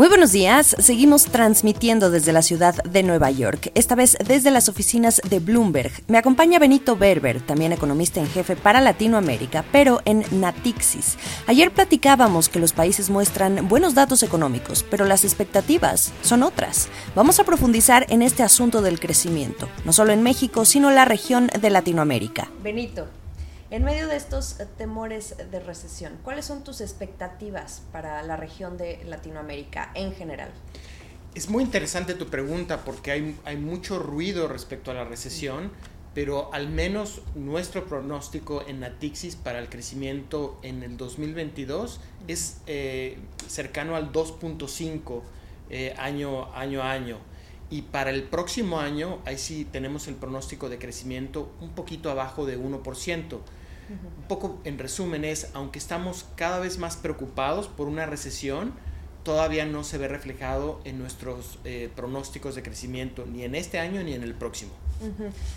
[0.00, 4.70] Muy buenos días, seguimos transmitiendo desde la ciudad de Nueva York, esta vez desde las
[4.70, 5.92] oficinas de Bloomberg.
[6.08, 11.18] Me acompaña Benito Berber, también economista en jefe para Latinoamérica, pero en Natixis.
[11.46, 16.88] Ayer platicábamos que los países muestran buenos datos económicos, pero las expectativas son otras.
[17.14, 21.04] Vamos a profundizar en este asunto del crecimiento, no solo en México, sino en la
[21.04, 22.48] región de Latinoamérica.
[22.62, 23.06] Benito,
[23.70, 28.76] en medio de estos eh, temores de recesión, ¿cuáles son tus expectativas para la región
[28.76, 30.50] de Latinoamérica en general?
[31.34, 35.70] Es muy interesante tu pregunta porque hay, hay mucho ruido respecto a la recesión,
[36.14, 43.18] pero al menos nuestro pronóstico en Natixis para el crecimiento en el 2022 es eh,
[43.46, 45.22] cercano al 2.5
[45.70, 47.18] eh, año, año a año.
[47.70, 52.44] Y para el próximo año, ahí sí tenemos el pronóstico de crecimiento un poquito abajo
[52.44, 53.38] de 1%.
[53.90, 58.72] Un poco en resumen es, aunque estamos cada vez más preocupados por una recesión,
[59.24, 64.02] todavía no se ve reflejado en nuestros eh, pronósticos de crecimiento, ni en este año
[64.02, 64.72] ni en el próximo.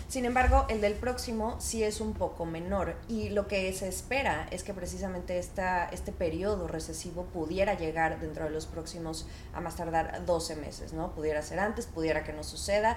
[0.08, 4.46] Sin embargo, el del próximo sí es un poco menor y lo que se espera
[4.50, 9.76] es que precisamente esta, este periodo recesivo pudiera llegar dentro de los próximos, a más
[9.76, 11.14] tardar 12 meses, ¿no?
[11.14, 12.96] Pudiera ser antes, pudiera que no suceda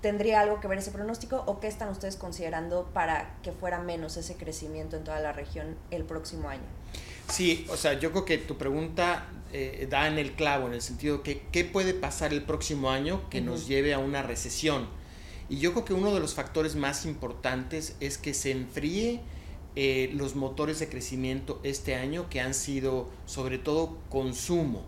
[0.00, 4.16] ¿Tendría algo que ver ese pronóstico o qué están ustedes considerando para que fuera menos
[4.16, 6.62] ese crecimiento en toda la región el próximo año?
[7.28, 10.82] Sí, o sea, yo creo que tu pregunta eh, da en el clavo, en el
[10.82, 14.88] sentido que qué puede pasar el próximo año que nos lleve a una recesión.
[15.48, 19.20] Y yo creo que uno de los factores más importantes es que se enfríe
[19.76, 24.82] eh, los motores de crecimiento este año, que han sido sobre todo consumo.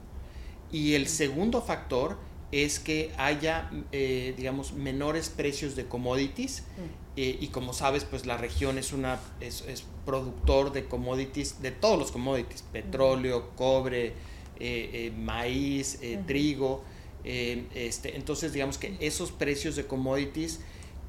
[0.72, 2.16] Y el segundo factor
[2.52, 6.62] es que haya, eh, digamos, menores precios de commodities.
[6.62, 7.00] Mm.
[7.16, 9.62] Eh, y como sabes, pues la región es, una, es,
[10.04, 14.14] productor de commodities, de todos los commodities, petróleo, cobre,
[14.58, 16.82] eh, maíz, trigo.
[17.24, 20.60] este, entonces, digamos que esos precios de commodities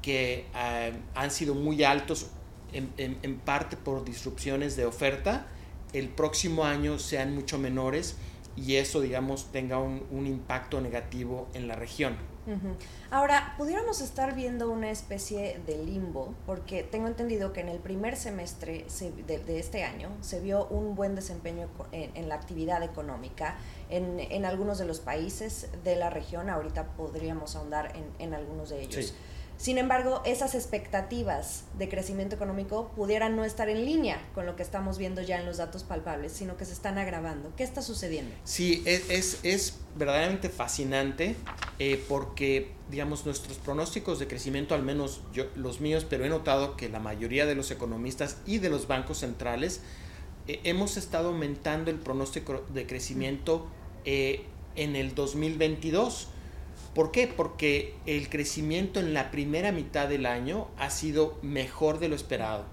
[0.02, 2.26] que ah, han sido muy altos
[2.72, 5.46] en, en parte por disrupciones de oferta,
[5.92, 8.16] el próximo año sean mucho menores
[8.56, 12.16] y eso, digamos, tenga un, un impacto negativo en la región.
[13.10, 18.16] Ahora, pudiéramos estar viendo una especie de limbo, porque tengo entendido que en el primer
[18.16, 18.84] semestre
[19.26, 23.56] de, este año se vio un buen desempeño en, la actividad económica
[23.90, 26.50] en, en, algunos de los países de la región.
[26.50, 29.06] Ahorita podríamos ahondar en, en algunos de ellos.
[29.06, 29.14] Sí.
[29.62, 34.64] Sin embargo, esas expectativas de crecimiento económico pudieran no estar en línea con lo que
[34.64, 37.52] estamos viendo ya en los datos palpables, sino que se están agravando.
[37.56, 38.34] ¿Qué está sucediendo?
[38.42, 41.36] Sí, es, es, verdaderamente fascinante
[41.78, 46.76] eh, porque, digamos, nuestros pronósticos de crecimiento, al menos yo, los míos, pero he notado
[46.76, 49.80] que la mayoría de los economistas y de los bancos centrales
[50.48, 53.68] eh, hemos estado aumentando el pronóstico de crecimiento
[54.04, 54.44] eh,
[54.74, 56.31] en el 2022
[56.94, 57.26] ¿Por qué?
[57.26, 62.66] Porque el crecimiento en la primera mitad del año ha sido mejor de lo esperado.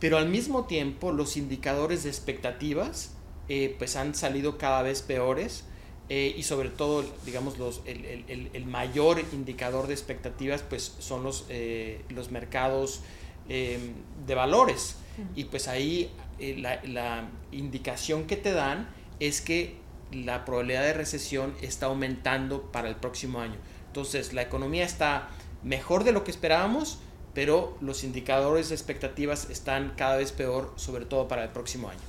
[0.00, 3.14] Pero al mismo tiempo los indicadores de expectativas
[3.48, 5.64] eh, pues han salido cada vez peores
[6.08, 12.02] eh, y sobre todo digamos los, el, mayor indicador de expectativas pues son los, eh,
[12.08, 13.02] los mercados
[13.46, 14.96] de valores.
[15.36, 18.88] Y pues ahí la, la indicación que te dan
[19.20, 23.56] es que la probabilidad de recesión está aumentando para el próximo año.
[23.86, 25.28] Entonces, la economía está
[25.62, 26.98] mejor de lo que esperábamos,
[27.32, 32.00] pero los indicadores de expectativas están cada vez peor, sobre todo para el próximo año.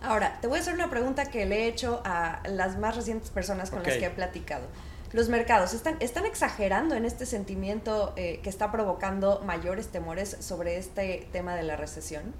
[0.00, 3.30] Ahora, te voy a hacer una pregunta que le he hecho a las más recientes
[3.30, 4.66] personas con las que he platicado.
[5.12, 10.76] Los mercados están, están exagerando en este sentimiento eh, que está provocando mayores temores sobre
[10.76, 12.34] este tema de la recesión.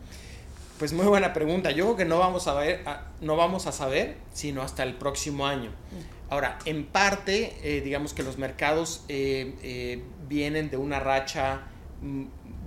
[0.79, 1.73] Pues muy buena pregunta.
[1.73, 2.85] Yo creo que no vamos a ver,
[3.21, 5.71] no vamos a saber, sino hasta el próximo año.
[5.71, 6.19] Mm.
[6.33, 11.63] Ahora, en parte, eh, digamos que los mercados eh, eh, vienen de una racha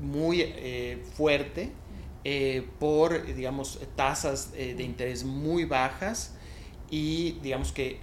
[0.01, 0.53] muy
[1.15, 1.71] fuerte
[2.79, 6.35] por, digamos, tasas de interés muy bajas
[6.89, 8.01] y, digamos que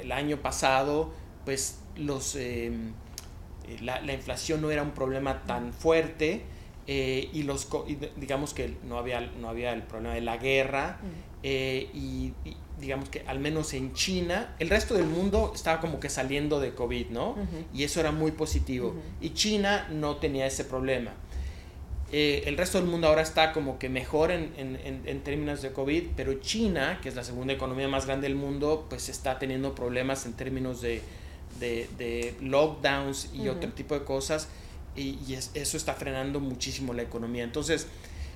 [0.00, 1.12] el año pasado,
[1.44, 2.38] pues los
[3.82, 6.42] la, la, inflación no era un problema tan fuerte
[6.86, 7.68] eh, y los
[8.16, 10.98] digamos que no había, no había el problema de la guerra
[11.42, 12.32] eh, y,
[12.80, 16.74] digamos que al menos en China, el resto del mundo estaba como que saliendo de
[16.74, 17.36] COVID, ¿no?
[17.72, 18.96] Y eso era muy positivo.
[19.20, 21.12] Y China no tenía ese problema.
[22.10, 25.72] Eh, el resto del mundo ahora está como que mejor en, en, en, términos de
[25.72, 29.76] COVID, pero China, que es la segunda economía más grande del mundo, pues está teniendo
[29.76, 31.00] problemas en términos de,
[31.60, 34.48] de, de lockdowns y otro tipo de cosas
[34.96, 37.44] y, eso está frenando muchísimo la economía.
[37.44, 37.86] Entonces...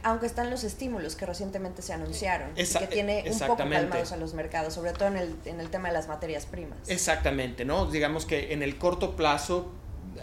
[0.02, 4.16] Aunque están los estímulos que recientemente se anunciaron y que tiene un poco calmados a
[4.16, 6.78] los mercados, sobre todo en el, en el tema de las materias primas.
[6.86, 7.86] Exactamente, ¿no?
[7.86, 9.72] Digamos que en el corto plazo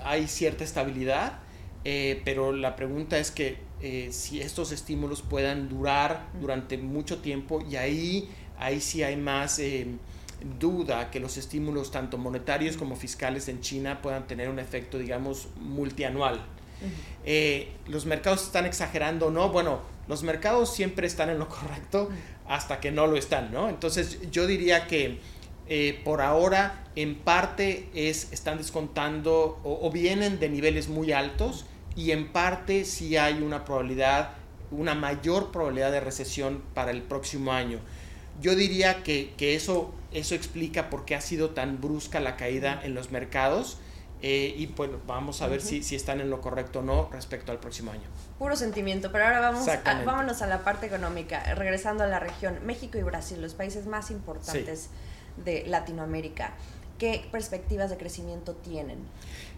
[0.06, 1.40] hay cierta estabilidad,
[1.84, 7.62] eh, pero la pregunta es que eh, si estos estímulos puedan durar durante mucho tiempo
[7.62, 9.88] y ahí, ahí sí hay más eh,
[10.60, 15.48] duda que los estímulos tanto monetarios como fiscales en China puedan tener un efecto, digamos,
[15.60, 16.46] multianual.
[17.88, 19.50] los mercados están exagerando, ¿no?
[19.50, 22.10] Bueno, los mercados siempre están en lo correcto
[22.48, 23.70] hasta que no lo están, ¿no?
[23.70, 25.20] Entonces yo diría que
[26.04, 31.66] por ahora en parte es, están descontando o, vienen de niveles muy altos
[31.96, 34.32] y en parte sí hay una probabilidad,
[34.72, 37.80] una mayor probabilidad de recesión para el próximo año.
[38.42, 42.94] Yo diría que, eso, eso explica por qué ha sido tan brusca la caída en
[42.94, 43.78] los mercados.
[44.26, 47.52] Eh, y pues vamos a ver si, si, están en lo correcto o no respecto
[47.52, 48.04] al próximo año.
[48.40, 52.58] Puro sentimiento, pero ahora vamos a, vámonos a la parte económica, regresando a la región,
[52.66, 54.90] México y Brasil, los países más importantes
[55.44, 56.54] de Latinoamérica.
[56.98, 59.00] ¿Qué perspectivas de crecimiento tienen?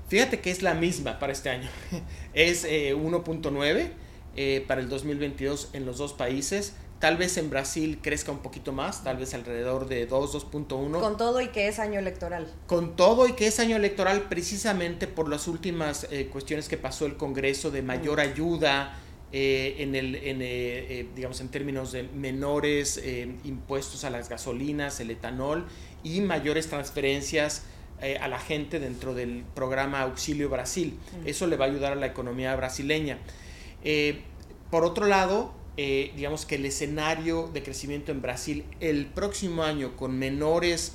[0.07, 1.69] Fíjate que es la misma para este año.
[2.33, 3.93] Es 1.9 eh,
[4.35, 6.73] eh, para el 2022 en los dos países.
[6.99, 10.99] Tal vez en Brasil crezca un poquito más, tal vez alrededor de 2, 2.1.
[10.99, 12.51] Con todo y que es año electoral.
[12.67, 17.05] Con todo y que es año electoral precisamente por las últimas eh, cuestiones que pasó
[17.05, 18.99] el Congreso de mayor ayuda
[19.37, 23.01] en, el, en, digamos, en términos de menores
[23.43, 25.65] impuestos a las gasolinas, el etanol
[26.03, 27.63] y mayores transferencias
[28.01, 30.99] eh, a la gente dentro del programa Auxilio Brasil.
[31.25, 33.19] Eso le va a ayudar a la economía brasileña.
[33.85, 34.21] Eh,
[34.69, 39.95] por otro lado, eh, digamos que el escenario de crecimiento en Brasil el próximo año
[39.95, 40.93] con menores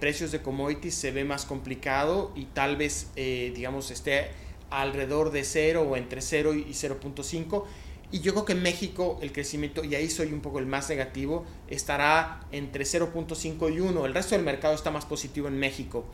[0.00, 4.30] precios de commodities se ve más complicado y tal vez, digamos, esté
[4.70, 7.64] alrededor de 0 o entre 0 y 0.5.
[8.10, 10.88] Y yo creo que en México el crecimiento, y ahí soy un poco el más
[10.88, 14.06] negativo, estará entre 0.5 y 1.
[14.06, 16.06] El resto del mercado está más positivo en México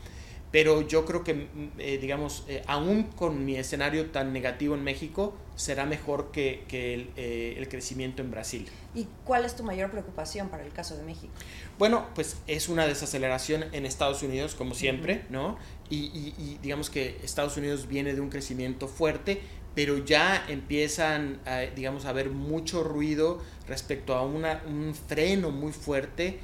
[0.55, 4.85] pero yo creo que, mm, eh, digamos, eh, aún con mi escenario tan negativo en
[4.85, 8.65] México, será mejor que, que eh, el, crecimiento en Brasil.
[8.93, 11.33] ¿Y cuál es tu mayor preocupación para el caso de México?
[11.77, 15.57] Bueno, pues es una desaceleración en Estados Unidos, como siempre, ¿no?
[15.89, 16.05] Y,
[16.37, 19.41] y, digamos que Estados Unidos viene de un crecimiento fuerte,
[19.75, 25.73] pero ya empiezan, a, digamos, a haber mucho ruido respecto a una, un freno muy
[25.73, 26.39] fuerte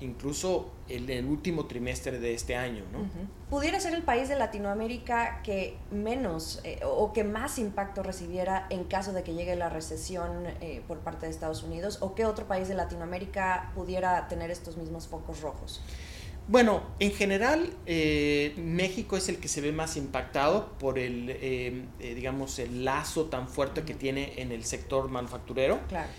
[0.00, 2.84] incluso en el último trimestre de este año.
[2.92, 3.08] ¿no?
[3.50, 8.84] ¿Pudiera ser el país de Latinoamérica que menos eh, o que más impacto recibiera en
[8.84, 11.98] caso de que llegue la recesión eh, por parte de Estados Unidos?
[12.00, 15.80] ¿O qué otro país de Latinoamérica pudiera tener estos mismos focos rojos?
[16.46, 22.58] Bueno, en general eh, México es el que se ve más impactado por el, digamos,
[22.58, 25.80] el lazo tan fuerte que tiene en el sector manufacturero.
[25.88, 26.10] Claro.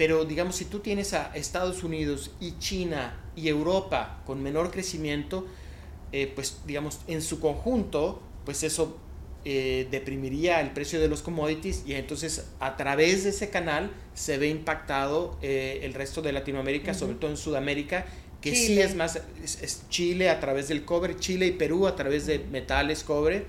[0.00, 5.46] Pero digamos, si tú tienes a Estados Unidos y China y Europa con menor crecimiento,
[6.10, 8.96] eh, pues digamos, en su conjunto, pues eso
[9.44, 14.38] eh, deprimiría el precio de los commodities y entonces a través de ese canal se
[14.38, 18.06] ve impactado eh, el resto de Latinoamérica, sobre todo en Sudamérica,
[18.40, 22.24] que sí es más, es Chile a través del cobre, Chile y Perú a través
[22.24, 23.44] de metales, cobre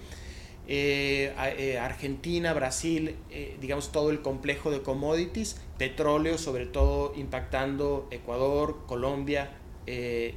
[0.74, 5.58] eh, eh, Argentina, Brasil, eh, digamos todo el complejo de commodities,
[5.90, 9.52] petróleo sobre todo impactando Ecuador, Colombia,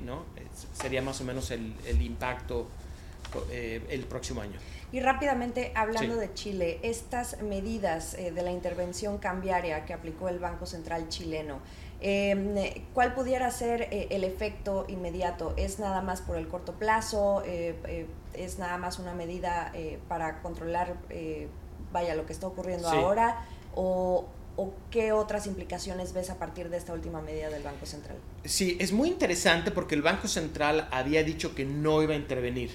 [0.02, 0.24] ¿no?
[0.72, 2.66] sería más o menos el, impacto
[3.50, 4.58] el próximo año.
[4.90, 10.66] Y rápidamente, hablando de Chile, estas medidas de la intervención cambiaria que aplicó el Banco
[10.66, 11.60] Central chileno,
[12.06, 12.54] Em,
[12.92, 15.54] ¿Cuál pudiera ser eh, el efecto inmediato?
[15.56, 17.42] ¿Es nada más por el corto plazo?
[17.46, 19.72] Eh, eh, ¿Es nada más una medida
[20.08, 20.96] para controlar,
[21.92, 23.46] vaya, lo que está ocurriendo ahora?
[23.74, 28.16] ¿O, ¿O qué otras implicaciones ves a partir de esta última medida del Banco Central?
[28.44, 32.70] Sí, es muy interesante porque el Banco Central había dicho que no iba a intervenir.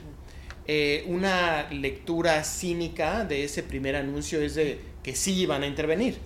[1.07, 6.19] una lectura cínica de ese primer anuncio es de que sí iban a intervenir.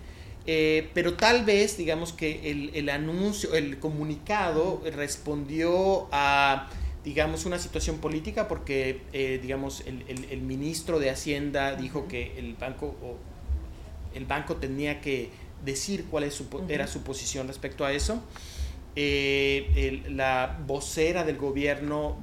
[0.46, 6.70] Eh, pero tal vez, digamos que el, anuncio, el comunicado respondió a,
[7.06, 12.96] digamos, una situación política porque, eh, digamos, el, ministro de Hacienda dijo que el banco,
[14.14, 15.30] el banco tenía que
[15.64, 18.22] decir cuál es era su posición respecto a eso.
[18.96, 22.18] Eh, la vocera del gobierno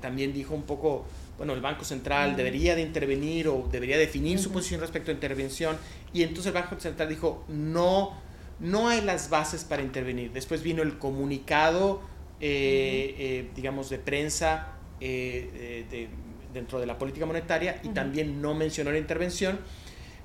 [0.00, 1.04] también dijo un poco
[1.36, 5.76] bueno, el Banco Central debería de intervenir o debería definir su posición respecto a intervención.
[6.12, 8.14] Y entonces el Banco Central dijo, no,
[8.58, 10.32] no hay las bases para intervenir.
[10.32, 12.00] Después vino el comunicado,
[12.40, 16.08] eh, eh, digamos, de prensa eh,
[16.54, 19.58] dentro de la política monetaria y también no mencionó la intervención.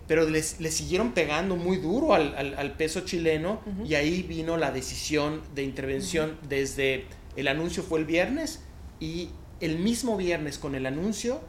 [0.08, 5.64] Pero le siguieron pegando muy duro al, peso chileno y ahí vino la decisión de
[5.64, 7.06] intervención desde
[7.36, 8.62] el anuncio fue el viernes
[9.00, 9.30] y
[9.62, 11.42] el mismo viernes con el anuncio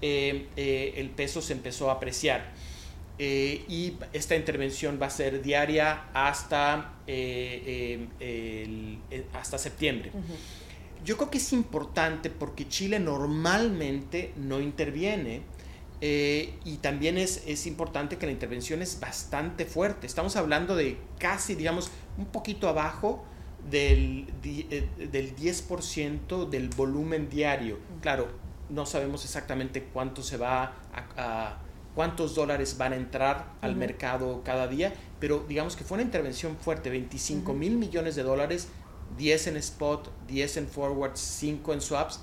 [0.00, 2.52] eh, eh, el peso se empezó a apreciar.
[3.20, 6.94] Eh, y esta intervención va a ser diaria hasta,
[9.32, 10.12] hasta septiembre.
[11.04, 15.42] Yo creo que es importante porque Chile normalmente no interviene
[16.00, 20.06] y también es, es, importante que la intervención es bastante fuerte.
[20.06, 23.24] Estamos hablando de casi, digamos, un poquito abajo
[23.70, 27.78] del, del 10% del volumen diario.
[28.00, 28.28] Claro,
[28.68, 30.74] no sabemos exactamente cuánto se va
[31.16, 31.58] a,
[31.94, 36.56] cuántos dólares van a entrar al mercado cada día, pero digamos que fue una intervención
[36.56, 38.68] fuerte, 25 mil millones de dólares,
[39.16, 42.20] 10 en spot, 10 en forwards, 5 en swaps.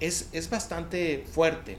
[0.00, 1.78] Es, es bastante fuerte.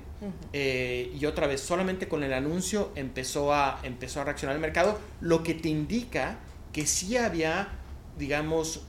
[0.53, 4.99] Eh, y otra vez, solamente con el anuncio empezó a, empezó a reaccionar el mercado,
[5.19, 6.37] lo que te indica
[6.71, 7.69] que sí había,
[8.19, 8.85] digamos,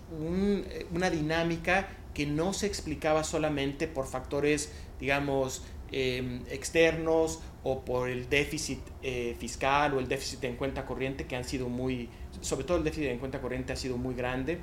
[0.92, 4.70] una dinámica que no se explicaba solamente por factores
[5.02, 11.26] digamos, em, externos o por el déficit eh, fiscal o el déficit en cuenta corriente
[11.26, 12.08] que han sido muy,
[12.40, 14.60] sobre todo el déficit en cuenta corriente ha sido muy grande.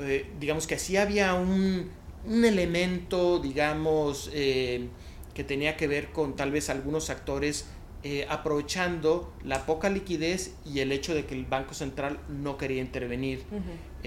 [0.00, 1.90] Eh, digamos que así había un,
[2.26, 4.88] un elemento, digamos, eh,
[5.34, 7.66] que tenía que ver con tal vez algunos actores
[8.28, 13.42] aprovechando la poca liquidez y el hecho de que el Banco Central no quería intervenir.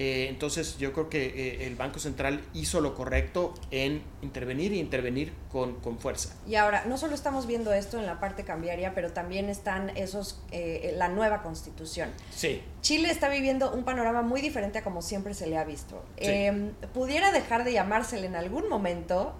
[0.02, 4.80] Eh, entonces yo creo que eh, el Banco Central hizo lo correcto en intervenir y
[4.80, 6.34] intervenir con, con, fuerza.
[6.48, 10.40] Y ahora, no solo estamos viendo esto en la parte cambiaria, pero también están esos,
[10.52, 12.08] eh, la nueva constitución.
[12.34, 12.62] Sí.
[12.80, 16.02] Chile está viviendo un panorama muy diferente a como siempre se le ha visto.
[16.16, 19.34] Em, ¿Pudiera dejar de llamársele en algún momento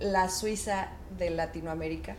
[0.00, 2.16] la Suiza de Latinoamérica?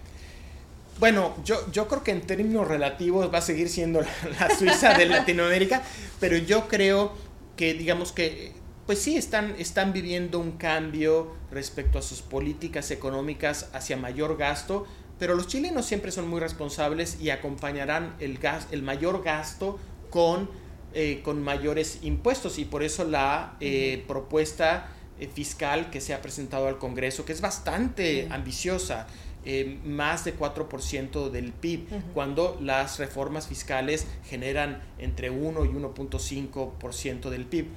[1.00, 4.02] Bueno, yo, yo creo que en términos relativos va a seguir siendo
[4.40, 5.84] la Suiza de Latinoamérica,
[6.20, 7.27] pero yo creo
[7.58, 8.54] que digamos que
[8.86, 14.88] pues sí están, están viviendo un cambio respecto a sus políticas económicas hacia mayor gasto,
[15.20, 19.78] pero los chilenos siempre son muy responsables y acompañarán el, gas, el mayor gasto
[20.10, 20.50] con,
[20.94, 26.22] eh, con mayores impuestos y por eso la eh, propuesta eh, fiscal que se ha
[26.22, 29.08] presentado al Congreso, que es bastante ambiciosa,
[29.50, 37.30] eh, más de 4% del PIB, cuando las reformas fiscales generan entre 1 y 1.5%
[37.30, 37.68] del PIB.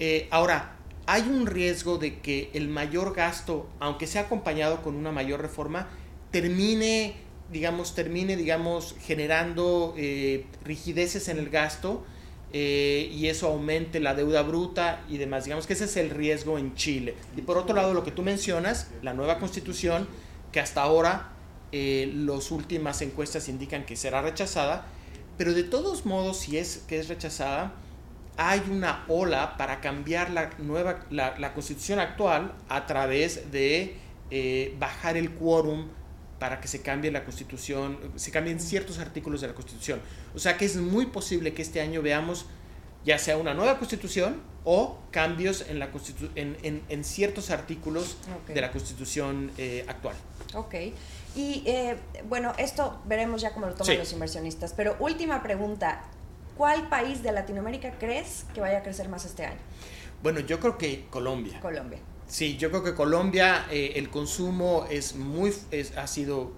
[0.00, 5.12] Eh, ahora, hay un riesgo de que el mayor gasto, aunque sea acompañado con una
[5.12, 5.86] mayor reforma,
[6.32, 7.14] termine,
[7.52, 12.04] digamos, termine, digamos, generando eh, rigideces en el gasto
[12.52, 15.44] y eso aumente la deuda bruta y demás.
[15.44, 17.14] Digamos que ese es el riesgo en Chile.
[17.36, 20.08] Y por otro lado, lo que tú mencionas, la nueva constitución,
[20.56, 21.28] que hasta ahora
[21.70, 24.86] eh, las últimas encuestas indican que será rechazada,
[25.36, 27.74] pero de todos modos, si es que es rechazada,
[28.38, 33.98] hay una ola para cambiar la nueva la, constitución actual a través de
[34.30, 35.88] eh, bajar el quórum
[36.38, 40.00] para que se cambie la constitución, se cambien ciertos artículos de la constitución.
[40.34, 42.46] O sea que es muy posible que este año veamos
[43.04, 45.90] ya sea una nueva constitución o cambios en, la
[46.34, 48.16] en, en, ciertos artículos
[48.48, 50.16] de la constitución eh, actual.
[50.56, 50.74] Ok.
[51.36, 51.96] Y eh,
[52.28, 54.72] bueno, esto veremos ya cómo lo toman los inversionistas.
[54.72, 56.02] Pero última pregunta,
[56.56, 59.60] ¿cuál país de Latinoamérica crees que vaya a crecer más este año?
[60.22, 61.60] Bueno, yo creo que Colombia.
[61.60, 61.98] Colombia.
[62.26, 66.54] Sí, yo creo que Colombia, eh, el consumo es muy, es, ha sido,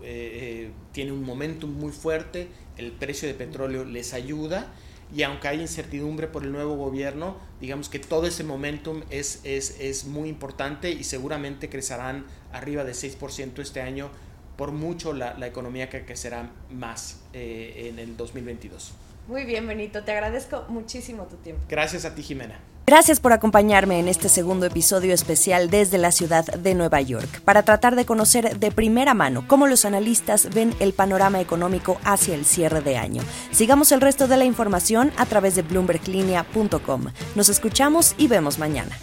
[0.92, 4.72] tiene un momentum muy fuerte, el precio de petróleo les ayuda
[5.14, 9.78] y aunque hay incertidumbre por el nuevo gobierno, digamos que todo ese momentum es, es,
[9.80, 14.10] es muy importante y seguramente crecerán arriba de 6% este año,
[14.56, 18.92] por mucho la, la economía que crecerá más eh, en el 2022.
[19.28, 21.62] Muy bien, Benito, te agradezco muchísimo tu tiempo.
[21.68, 22.58] Gracias a ti, Jimena.
[22.88, 27.62] Gracias por acompañarme en este segundo episodio especial desde la ciudad de Nueva York, para
[27.62, 32.46] tratar de conocer de primera mano cómo los analistas ven el panorama económico hacia el
[32.46, 33.20] cierre de año.
[33.50, 37.08] Sigamos el resto de la información a través de bloomberglinea.com.
[37.34, 38.96] Nos escuchamos y vemos mañana.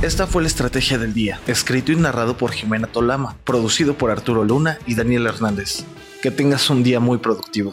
[0.00, 4.44] Esta fue la estrategia del día, escrito y narrado por Jimena Tolama, producido por Arturo
[4.44, 5.84] Luna y Daniel Hernández.
[6.22, 7.52] Que tengas un día muy productivo.